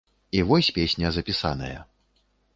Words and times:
І 0.37 0.41
вось 0.51 0.69
песня 0.77 1.13
запісаная. 1.19 1.77